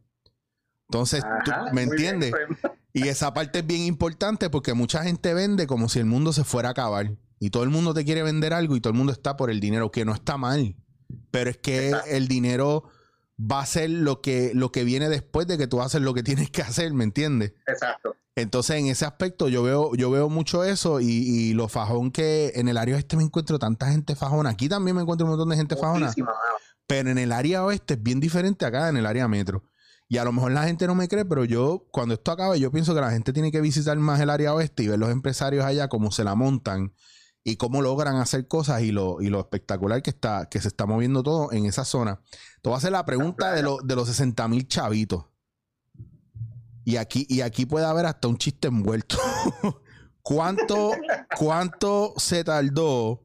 [0.91, 2.35] Entonces, tú- ¿me bien, entiendes?
[2.61, 2.73] pues.
[2.93, 6.45] Y esa parte es bien importante porque mucha gente vende como si el mundo se
[6.45, 7.17] fuera a acabar.
[7.41, 9.61] Y todo el mundo te quiere vender algo y todo el mundo está por el
[9.61, 10.77] dinero, que no está mal.
[11.31, 12.85] Pero es que el dinero
[13.41, 16.23] va a ser lo que, lo que viene después de que tú haces lo que
[16.23, 17.53] tienes que hacer, ¿me entiendes?
[17.67, 18.17] Exacto.
[18.37, 22.53] Entonces, en ese aspecto, yo veo, yo veo mucho eso y, y lo fajón que
[22.57, 24.51] en el área oeste me encuentro tanta gente fajona.
[24.51, 26.13] Aquí también me encuentro un montón de gente fajona.
[26.17, 26.33] Mano.
[26.87, 29.63] Pero en el área oeste es bien diferente acá en el área metro.
[30.09, 32.71] Y a lo mejor la gente no me cree, pero yo, cuando esto acabe, yo
[32.71, 35.65] pienso que la gente tiene que visitar más el área oeste y ver los empresarios
[35.65, 36.93] allá, cómo se la montan
[37.45, 40.87] y cómo logran hacer cosas y lo, y lo espectacular que está, que se está
[40.87, 42.21] moviendo todo en esa zona.
[42.63, 45.27] Te voy a hacer la pregunta de, lo- de los 60 mil chavitos.
[46.87, 49.17] Y aquí, y aquí puede haber hasta un chiste envuelto.
[50.23, 50.93] ¿Cuánto,
[51.37, 53.23] ¿Cuánto se tardó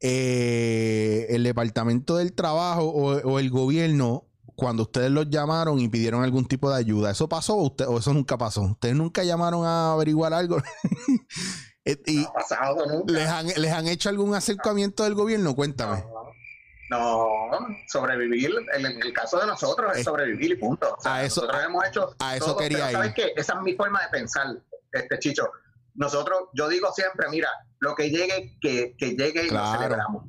[0.00, 6.44] eh, el departamento del trabajo o, el gobierno cuando ustedes los llamaron y pidieron algún
[6.46, 7.10] tipo de ayuda?
[7.10, 8.62] ¿Eso pasó o, usted, o eso nunca pasó?
[8.62, 10.58] ¿Ustedes nunca llamaron a averiguar algo?
[11.84, 13.12] Eh, y No ha pasado nunca.
[13.12, 15.54] les han, les han hecho algún acercamiento del gobierno?
[15.54, 16.04] Cuéntame.
[16.90, 17.28] No,
[17.86, 20.94] sobrevivir, en el, caso de nosotros Eh, es sobrevivir y punto.
[20.98, 23.32] O sea, a eso- nosotros hemos hecho a eso todo, quería pero ¿sabes qué?
[23.36, 24.46] Esa es mi forma de pensar,
[24.92, 25.50] este Chicho.
[25.94, 29.66] Nosotros, yo digo siempre, mira, lo que llegue, que, que llegue y Claro.
[29.72, 30.24] lo celebramos.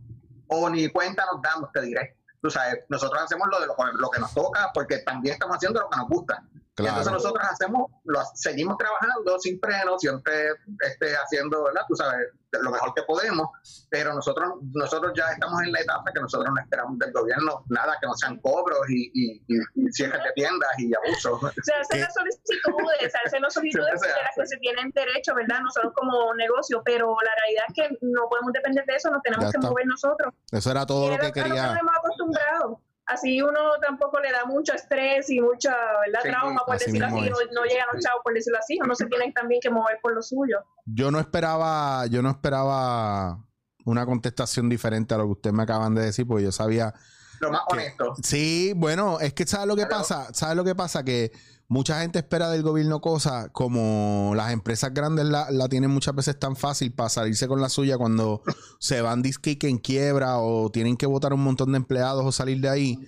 [0.48, 2.18] O ni cuenta nos damos, te diré.
[2.42, 5.80] Tú sabes, nosotros hacemos lo, de lo, lo que nos toca porque también estamos haciendo
[5.82, 6.44] lo que nos gusta.
[6.82, 7.18] Y entonces Claro.
[7.18, 10.50] nosotros hacemos, lo, seguimos trabajando sin freno, siempre
[10.82, 11.82] este, haciendo, ¿verdad?
[11.88, 13.48] Tú sabes, lo mejor que podemos,
[13.90, 17.98] pero nosotros nosotros ya estamos en la etapa que nosotros no esperamos del gobierno nada
[18.02, 21.40] que no sean cobros y, y, y, y cierres de tiendas y abusos.
[21.64, 25.62] Se hacen las solicitudes, se hacen las solicitudes de las que se tienen derecho, ¿verdad?
[25.62, 29.46] Nosotros como negocio, pero la realidad es que no podemos depender de eso, nos tenemos
[29.46, 29.70] Ya que está.
[29.70, 30.34] mover nosotros.
[30.52, 35.30] Eso era todo Y lo que a lo Así uno tampoco le da mucho estrés
[35.30, 36.20] y mucha ¿verdad?
[36.24, 37.30] Sí, trauma, por así decirlo así, es.
[37.32, 40.14] no, no llegan los chavos, por decirlo así, uno se tiene también que mover por
[40.14, 40.58] lo suyo.
[40.86, 43.44] Yo no esperaba, yo no esperaba
[43.86, 46.94] una contestación diferente a lo que ustedes me acaban de decir, porque yo sabía
[47.40, 48.14] Lo más que- honesto.
[48.24, 49.98] Sí, bueno, es que ¿sabes lo que Claro.
[50.04, 50.34] pasa?
[50.34, 51.04] ¿Sabes lo que pasa?
[51.04, 51.32] Que
[51.72, 56.38] mucha gente espera del gobierno cosas como las empresas grandes la, la tienen muchas veces
[56.38, 58.42] tan fácil para salirse con la suya cuando
[58.80, 62.32] se van disque que en quiebra o tienen que votar un montón de empleados o
[62.34, 63.00] salir de ahí.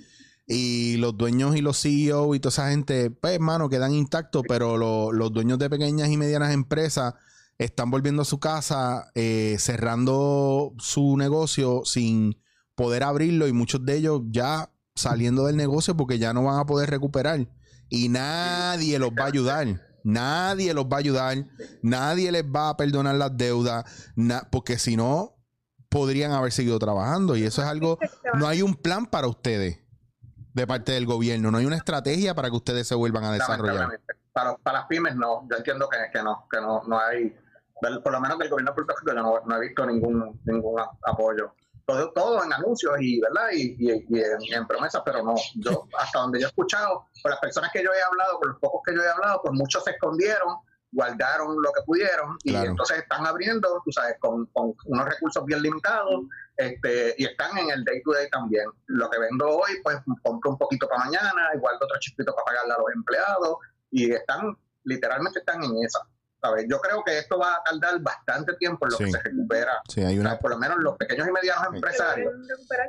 [0.48, 4.78] Y los dueños y los CEO y toda esa gente, pues, hermano, quedan intactos, pero
[4.78, 7.16] lo- los dueños de pequeñas y medianas empresas
[7.58, 12.38] están volviendo a su casa, eh, cerrando su negocio sin
[12.76, 16.66] poder abrirlo y muchos de ellos ya saliendo del negocio porque ya no van a
[16.66, 17.46] poder recuperar.
[17.94, 19.68] Y nadie los va a ayudar.
[20.04, 21.38] Nadie los va a ayudar.
[21.84, 23.86] Nadie les va a perdonar las deudas.
[24.50, 25.36] porque si no,
[25.90, 27.36] podrían haber seguido trabajando.
[27.36, 28.00] Y eso es algo...
[28.34, 29.80] No hay un plan para ustedes
[30.56, 31.52] de parte del gobierno.
[31.52, 34.02] No hay una estrategia para que ustedes se vuelvan a desarrollar.
[34.34, 37.38] Para, para las pymes no, yo entiendo que, que no, que no, no hay,
[37.80, 40.82] por lo menos del gobierno de Puerto Rico yo no, no he visto ningún, ningún
[41.04, 41.54] apoyo.
[41.86, 45.36] Todo, todo en anuncios y verdad y, y- y en, y en promesas, pero no.
[45.56, 48.60] Yo, hasta donde yo he escuchado, con las personas que yo he hablado, con los
[48.60, 50.56] pocos que yo he hablado, pues muchos se escondieron,
[50.94, 52.70] guardaron lo que pudieron y Claro.
[52.70, 56.22] entonces están abriendo, tú sabes, con, con unos recursos bien limitados
[56.56, 58.66] este, y están en el day to day también.
[58.86, 62.74] Lo que vendo hoy, pues compro un poquito para mañana, igual otro chispito para pagarle
[62.74, 63.58] a los empleados
[63.92, 66.00] y están, literalmente están en esa.
[66.44, 66.66] ¿Sabes?
[66.70, 69.06] Yo creo que esto va a tardar bastante tiempo en lo Sí.
[69.06, 69.82] que se recupera.
[69.88, 70.40] Sí, hay O sea, una...
[70.40, 71.76] por lo menos los pequeños y medianos Sí.
[71.78, 72.34] empresarios,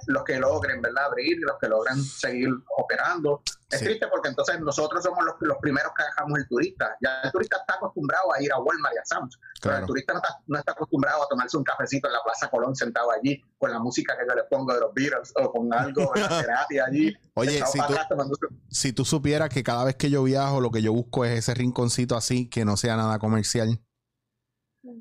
[0.09, 1.05] los que logren, ¿verdad?
[1.05, 3.43] Abrir, los que logren seguir operando.
[3.75, 3.87] Es Sí.
[3.87, 6.97] triste porque entonces nosotros somos los, los primeros que dejamos el turista.
[7.03, 9.87] Ya el turista está acostumbrado a ir a Walmart y a Sam's, pero el Claro.
[9.87, 13.11] turista no está, no está acostumbrado a tomarse un cafecito en la Plaza Colón sentado
[13.11, 16.13] allí con la música que yo le pongo de los Beatles o con algo
[16.71, 17.15] de allí.
[17.35, 20.83] Oye, si tú, tomándose- si tú supieras que cada vez que yo viajo, lo que
[20.83, 23.81] yo busco es ese rinconcito así, que no sea nada comercial.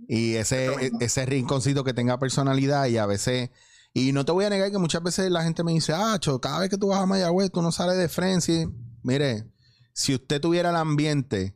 [0.07, 3.49] Y ese, ese rinconcito que tenga personalidad y a veces...
[3.93, 6.41] Y no te voy a negar que muchas veces la gente me dice, ah, cho,
[6.41, 8.65] cada vez que tú vas a Mayagüez, tú no sales de Frenzy.
[9.03, 9.45] Mire,
[9.93, 11.55] si usted tuviera el ambiente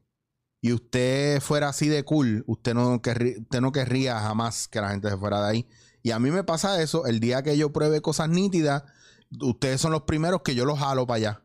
[0.62, 4.89] y usted fuera así de cool, usted no, querrí- usted no querría jamás que la
[4.89, 5.69] gente se fuera de ahí.
[6.04, 8.84] Y a mí me pasa eso, el día que yo pruebe cosas nítidas,
[9.41, 11.43] ustedes son los primeros que yo los jalo para allá.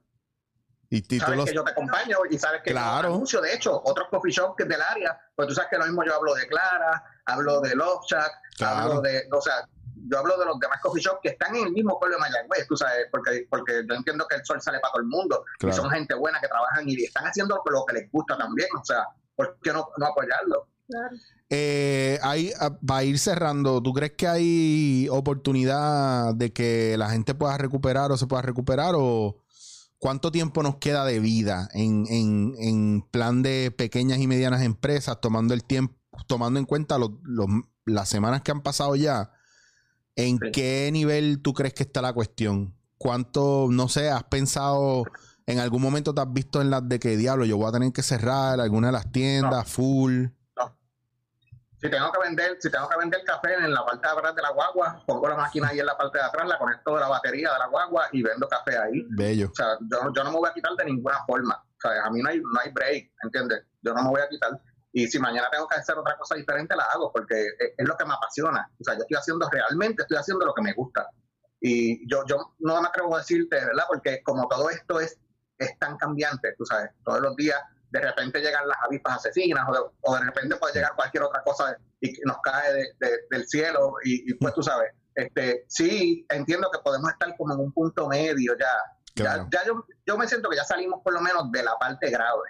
[0.90, 3.08] Y, sabes los- que yo te acompaño y sabes que Claro.
[3.08, 5.86] yo anuncio, de hecho, otros coffee shops que del área, pues tú sabes que lo
[5.86, 8.76] mismo yo hablo de Clara, hablo de Love Shack, Claro.
[8.78, 9.66] hablo de, o sea,
[10.08, 12.66] yo hablo de los demás coffee shops que están en el mismo pueblo de Mayagüez,
[12.68, 15.72] tú sabes, porque, porque yo entiendo que el sol sale para todo el mundo y
[15.72, 19.04] son gente buena que trabajan y están haciendo lo que les gusta también, o sea,
[19.36, 20.68] ¿por qué no, no apoyarlo?
[20.88, 21.16] Claro.
[21.48, 27.34] Eh, hay, ah, para ir cerrando, ¿tú crees que hay oportunidad de que la gente
[27.34, 28.94] pueda recuperar o se pueda recuperar?
[28.96, 29.36] ¿O
[29.98, 35.20] cuánto tiempo nos queda de vida en, en, en plan de pequeñas y medianas empresas,
[35.20, 35.94] tomando el tiempo,
[36.26, 37.48] tomando en cuenta los, los-
[37.84, 39.30] las semanas que han pasado ya?
[40.16, 40.50] ¿En Sí.
[40.52, 42.74] qué nivel tú crees que está la cuestión?
[42.98, 45.04] ¿Cuánto, no sé, has pensado,
[45.46, 47.92] en algún momento te has visto en las de que diablo, yo voy a tener
[47.92, 50.26] que cerrar alguna de las tiendas, full?
[51.80, 54.42] Si tengo que vender, si tengo que vender café en la parte de atrás de
[54.42, 57.08] la guagua, pongo la máquina ahí en la parte de atrás, la conecto de la
[57.08, 59.04] batería de la guagua y vendo café ahí.
[59.10, 59.48] Bello.
[59.50, 61.54] O sea, yo, yo no me voy a quitar de ninguna forma.
[61.56, 63.64] O sea, a mí no hay, no hay break, ¿entiendes?
[63.82, 64.52] Yo no me voy a quitar.
[64.92, 68.04] Y si mañana tengo que hacer otra cosa diferente, la hago, porque es, lo que
[68.04, 68.68] me apasiona.
[68.78, 71.08] O sea, yo estoy haciendo realmente, estoy haciendo lo que me gusta.
[71.60, 73.84] Y yo, yo no me atrevo a decirte, ¿verdad?
[73.88, 75.18] Porque como todo esto es,
[75.58, 77.58] es tan cambiante, tú sabes, todos los días
[77.90, 81.42] de repente llegan las avispas asesinas o de, o de repente puede llegar cualquier otra
[81.44, 86.26] cosa y nos cae de- de- del cielo y, y pues tú sabes, este, sí
[86.30, 88.66] entiendo que podemos estar como en un punto medio ya.
[89.14, 89.46] Claro.
[89.52, 92.08] Ya, ya yo, yo me siento que ya salimos por lo menos de la parte
[92.10, 92.40] grave,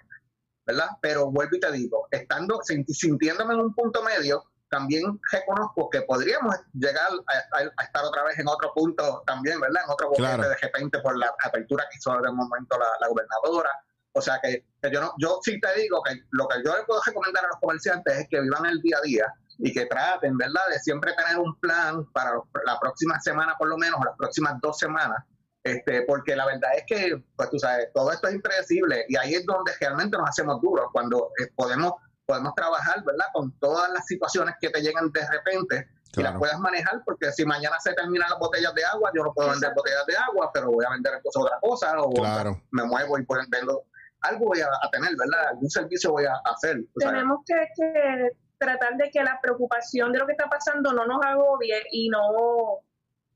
[0.66, 0.88] ¿verdad?
[1.00, 6.02] Pero vuelvo y te digo, estando, sinti- sintiéndome en un punto medio, también reconozco que
[6.02, 9.82] podríamos llegar a, a- a estar otra vez en otro punto también, ¿verdad?
[9.84, 10.48] En otro boquete Claro.
[10.48, 13.70] de repente por la apertura que hizo de momento la, la gobernadora.
[14.14, 16.84] O sea que, que yo no, yo sí te digo que lo que yo le
[16.84, 20.36] puedo recomendar a los comerciantes es que vivan el día a día y que traten,
[20.36, 22.32] ¿verdad?, de siempre tener un plan para
[22.64, 25.22] la próxima semana por lo menos, o las próximas dos semanas,
[25.64, 29.34] este, porque la verdad es que, pues tú sabes, todo esto es impredecible y ahí
[29.34, 31.92] es donde realmente nos hacemos duros, cuando eh, podemos,
[32.26, 36.58] podemos trabajar, ¿verdad?, con todas las situaciones que te llegan de repente y las puedas
[36.58, 40.04] manejar, porque si mañana se terminan las botellas de agua, yo no puedo vender botellas
[40.06, 42.60] de agua, pero voy a vender entonces otra cosa, o Claro.
[42.70, 43.84] me muevo y pues vendo
[44.20, 45.48] algo voy a, a tener, ¿verdad?
[45.52, 46.76] Algún servicio voy a hacer.
[46.92, 47.14] tú sabes.
[47.14, 51.24] Tenemos que, que tratar de que la preocupación de lo que está pasando no nos
[51.24, 52.20] agobie y no,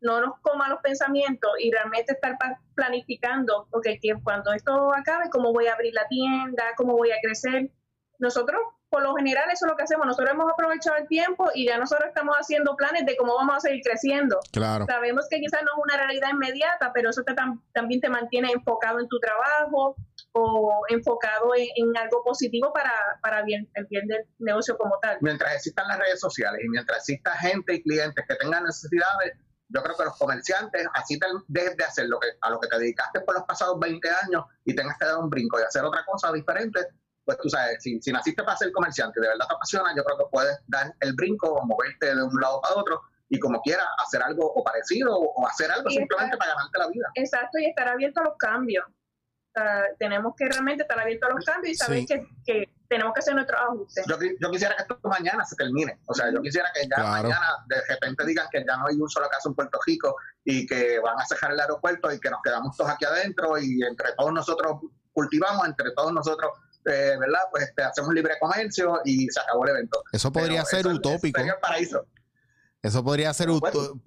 [0.00, 2.36] no nos coma los pensamientos y realmente estar
[2.74, 7.16] planificando, ok, que cuando esto acabe, cómo voy a abrir la tienda, cómo voy a
[7.22, 7.70] crecer.
[8.18, 10.06] Nosotros, por lo general, eso es lo que hacemos.
[10.06, 13.60] Nosotros hemos aprovechado el tiempo y ya nosotros estamos haciendo planes de cómo vamos a
[13.60, 14.38] seguir creciendo.
[14.52, 14.86] Claro.
[14.86, 18.50] Sabemos que quizás no es una realidad inmediata, pero eso te tam- también te mantiene
[18.52, 19.96] enfocado en tu trabajo
[20.32, 25.18] o enfocado en, en algo positivo para, para bien, el bien del negocio como tal.
[25.20, 29.34] Mientras existan las redes sociales y mientras exista gente y clientes que tengan necesidades,
[29.68, 32.68] yo creo que los comerciantes, así te dejes de hacer lo que, a lo que
[32.68, 35.84] te dedicaste por los pasados 20 años y tengas que dar un brinco y hacer
[35.84, 36.80] otra cosa diferente,
[37.24, 40.04] pues tú sabes, si, si naciste para ser comerciante y de verdad te apasiona, yo
[40.04, 43.60] creo que puedes dar el brinco o moverte de un lado para otro y como
[43.62, 46.86] quieras hacer algo o parecido o, o hacer algo Y simplemente estar- para ganarte la
[46.88, 47.06] vida.
[47.16, 48.84] Exacto, y estar abierto a los cambios.
[49.56, 52.06] Sea, tenemos que realmente estar abiertos a los cambios y saber Sí.
[52.06, 54.04] que, que tenemos que hacer nuestros ajustes.
[54.06, 55.98] Yo, yo quisiera que esto mañana se termine.
[56.06, 57.22] O sea, yo quisiera que ya Claro.
[57.28, 60.14] mañana de repente digan que ya no hay un solo caso en Puerto Rico
[60.44, 63.82] y que van a cerrar el aeropuerto y que nos quedamos todos aquí adentro y
[63.82, 64.80] entre todos nosotros
[65.12, 66.50] cultivamos, entre todos nosotros,
[66.84, 67.40] eh, ¿verdad?
[67.50, 70.02] Pues este, hacemos libre comercio y se acabó el evento.
[70.12, 71.38] Eso podría Pero ser eso- utópico.
[71.40, 72.06] Sería el paraíso.
[72.82, 73.48] Eso podría ser.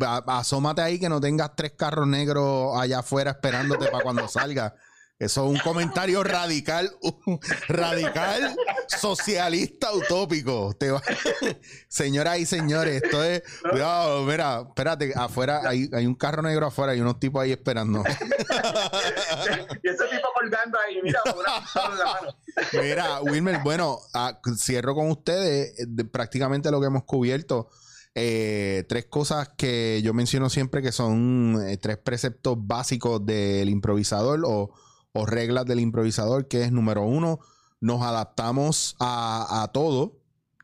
[0.05, 4.75] A- Asómate ahí que no tengas tres carros negros allá afuera esperándote para cuando salga.
[5.19, 8.55] Eso es un comentario radical, un radical
[8.87, 10.73] socialista utópico.
[10.79, 11.03] Te va-
[11.89, 13.43] Señoras y señores, esto es.
[13.69, 18.01] Cuidado, mira, espérate, afuera hay, hay un carro negro afuera y unos tipos ahí esperando.
[19.83, 22.37] y ese tipo colgando ahí, mira, una la mano.
[22.81, 27.67] Mira, Wilmer, bueno, ah, cierro con ustedes de prácticamente lo que hemos cubierto.
[28.15, 34.41] Eh, tres cosas que yo menciono siempre que son eh, tres preceptos básicos del improvisador
[34.45, 34.73] o,
[35.13, 37.39] o reglas del improvisador, que es número uno,
[37.81, 40.19] nos adaptamos a, a todo,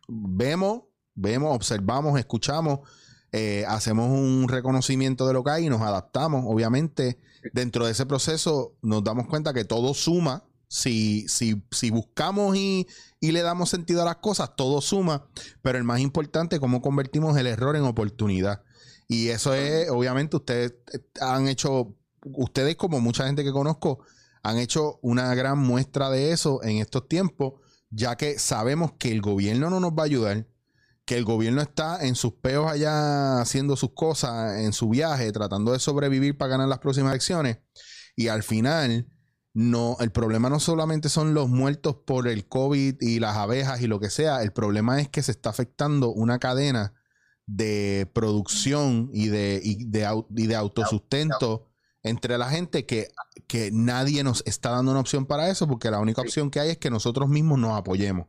[0.07, 2.79] vemos, vemos, observamos, escuchamos,
[3.31, 6.45] eh, hacemos un reconocimiento de lo que hay y nos adaptamos.
[6.47, 7.19] Obviamente,
[7.53, 10.43] dentro de ese proceso nos damos cuenta que todo suma.
[10.67, 12.87] Si, si, si buscamos y,
[13.19, 15.27] y le damos sentido a las cosas, todo suma.
[15.61, 18.63] Pero el más importante, cómo convertimos el error en oportunidad.
[19.07, 20.73] Y eso es, obviamente, ustedes
[21.21, 23.99] han hecho, ustedes como mucha gente que conozco,
[24.47, 27.53] han hecho una gran muestra de eso en estos tiempos,
[27.89, 30.47] ya que sabemos que el gobierno no nos va a ayudar,
[31.05, 35.71] que el gobierno está en sus peos allá haciendo sus cosas, en su viaje, tratando
[35.71, 37.57] de sobrevivir para ganar las próximas elecciones.
[38.15, 39.07] Y al final,
[39.53, 43.87] no, el problema no solamente son los muertos por el COVID y las abejas y
[43.87, 46.93] lo que sea, el problema es que se está afectando una cadena
[47.47, 51.67] de producción y de, y de, au- y de autosustento
[52.05, 53.09] entre la gente que,
[53.47, 56.27] que nadie nos está dando una opción para eso, porque la única Sí.
[56.27, 58.27] opción que hay es que nosotros mismos nos apoyemos.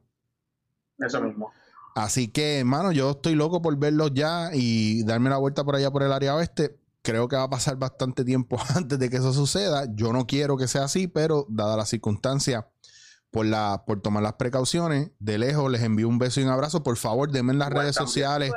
[0.98, 1.52] Eso mismo.
[1.94, 5.90] Así que, hermano, yo estoy loco por verlos ya y darme la vuelta por allá
[5.90, 6.78] por el área oeste.
[7.02, 9.86] Creo que va a pasar bastante tiempo antes de que eso suceda.
[9.94, 12.68] Yo no quiero que sea así, pero dada la circunstancia,
[13.30, 16.82] por, la, por tomar las precauciones, de lejos les envío un beso y un abrazo.
[16.82, 18.08] Por favor, denme en las redes también.
[18.08, 18.52] sociales.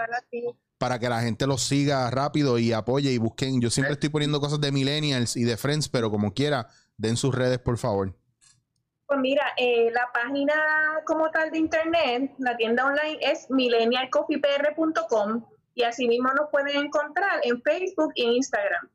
[0.79, 3.61] Para que la gente los siga rápido y apoye y busquen.
[3.61, 7.35] Yo siempre estoy poniendo cosas de millennials y de friends, pero como quiera, den sus
[7.35, 8.15] redes, por favor.
[9.05, 10.53] Pues mira, eh, la página
[11.05, 17.41] como tal de internet, la tienda online es millennialcoffeepr.com y así mismo nos pueden encontrar
[17.43, 18.89] en Facebook y en Instagram.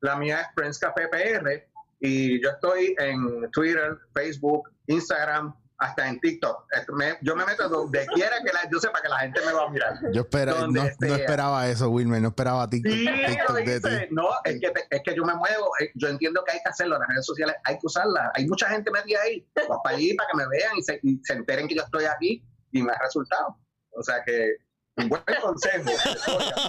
[0.00, 1.66] La mía es Friends Café PR
[1.98, 6.66] y yo estoy en Twitter, Facebook, Instagram, hasta en TikTok.
[6.94, 9.64] Me- yo me meto donde quiera que la, yo sepa que la gente me va
[9.64, 9.94] a mirar.
[10.12, 12.20] Yo espera, no, no esperaba eso, Wilmer.
[12.22, 14.06] No esperaba TikTok, Sí, TikTok de ti.
[14.10, 15.70] No, es que, es que yo me muevo.
[15.80, 16.98] eh, Yo entiendo que hay que hacerlo.
[16.98, 18.30] Las redes sociales hay que usarlas.
[18.34, 19.46] Hay mucha gente metida ahí.
[19.54, 22.04] Vamos para allí para que me vean y se, y se enteren que yo estoy
[22.06, 23.56] aquí y me ha resultado.
[23.96, 24.56] O sea que
[24.96, 25.90] un buen consejo.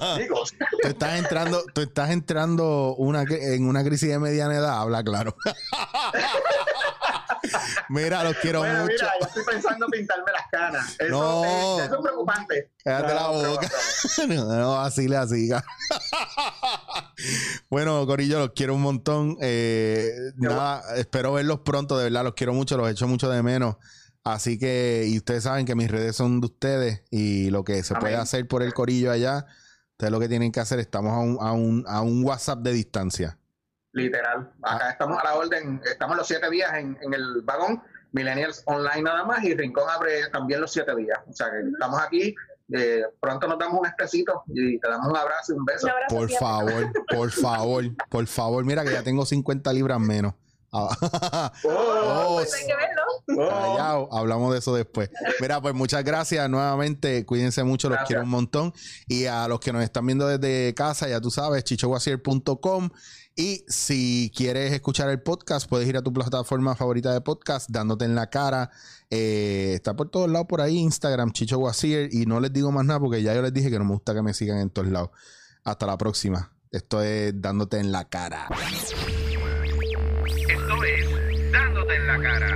[0.02, 0.54] Amigos.
[0.82, 5.36] Tú estás entrando, tú estás entrando una, en una crisis de mediana edad, habla claro.
[7.90, 8.94] Mira, los quiero Bueno, mucho.
[8.94, 10.96] mira, yo estoy pensando en pintarme las canas.
[11.00, 11.44] Eso, No.
[11.80, 12.72] es, eso es preocupante.
[12.84, 13.70] Cállate la No, pero- boca.
[14.28, 15.50] no, no, así le así.
[17.70, 19.38] bueno, Corillo, los quiero un montón.
[19.42, 23.76] Eh, nada, espero verlos pronto, de verdad, los quiero mucho, los echo mucho de menos.
[24.26, 27.94] Así que, y ustedes saben que mis redes son de ustedes y lo que se
[27.94, 28.02] Amén.
[28.02, 29.46] puede hacer por el Corillo allá,
[29.92, 32.74] ustedes lo que tienen que hacer, estamos a un, a un, a un WhatsApp de
[32.74, 33.38] distancia.
[33.94, 34.52] Literal.
[34.64, 37.82] Acá estamos a la orden, estamos los siete días en, en el vagón,
[38.14, 41.20] Millennials Online nada más, y Rincón abre también los siete días.
[41.30, 42.34] O sea que estamos aquí,
[42.74, 45.86] eh, pronto nos damos un expresito y te damos un abrazo y un beso.
[45.86, 46.40] Un abrazo, Por tía.
[46.40, 50.34] favor, por favor, por favor, mira que ya tengo 50 libras menos.
[50.74, 53.02] Ah, Oh, Oh, Pues hay que verlo.
[53.38, 53.48] oh.
[53.50, 55.10] Callao, hablamos de eso después.
[55.42, 57.26] Mira, pues muchas gracias nuevamente.
[57.26, 58.08] Cuídense mucho, los Gracias.
[58.08, 58.74] quiero un montón.
[59.08, 62.90] Y a los que nos están viendo desde casa, ya tú sabes, chichowasier.com.
[63.38, 68.06] Y si quieres escuchar el podcast, puedes ir a tu plataforma favorita de podcast, dándote
[68.06, 68.72] en la cara.
[69.10, 72.10] Eh, está por todos lados por ahí, Instagram, Chicho Wasier.
[72.14, 74.14] Y no les digo más nada porque ya yo les dije que no me gusta
[74.14, 75.10] que me sigan en todos lados.
[75.66, 76.54] Hasta la próxima.
[76.72, 78.48] Esto es dándote en la cara.
[80.48, 82.56] Esto es Dándote en la cara.